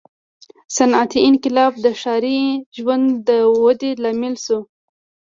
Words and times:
•صنعتي 0.75 1.19
انقلاب 1.29 1.73
د 1.85 1.87
ښاري 2.01 2.41
ژوند 2.77 3.05
د 3.27 3.29
ودې 3.61 3.91
لامل 4.03 4.35
شو. 4.45 4.59